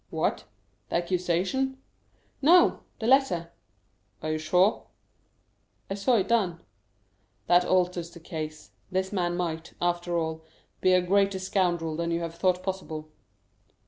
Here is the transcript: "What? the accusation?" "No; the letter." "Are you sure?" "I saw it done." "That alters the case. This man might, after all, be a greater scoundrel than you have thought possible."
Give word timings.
"What? 0.09 0.45
the 0.89 0.95
accusation?" 0.95 1.77
"No; 2.41 2.79
the 2.97 3.05
letter." 3.05 3.51
"Are 4.23 4.31
you 4.31 4.39
sure?" 4.39 4.87
"I 5.91 5.93
saw 5.93 6.15
it 6.15 6.27
done." 6.27 6.59
"That 7.45 7.65
alters 7.65 8.09
the 8.09 8.19
case. 8.19 8.71
This 8.89 9.13
man 9.13 9.37
might, 9.37 9.73
after 9.79 10.17
all, 10.17 10.43
be 10.81 10.93
a 10.93 11.03
greater 11.03 11.37
scoundrel 11.37 11.95
than 11.95 12.09
you 12.09 12.21
have 12.21 12.33
thought 12.33 12.63
possible." 12.63 13.11